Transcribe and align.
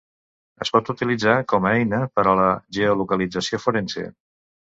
Es 0.65 0.71
pot 0.75 0.87
utilitzar 0.93 1.35
com 1.53 1.67
a 1.67 1.73
eina 1.81 1.99
per 2.15 2.25
a 2.33 2.33
la 2.41 2.47
geolocalització 2.79 3.61
forense. 3.67 4.09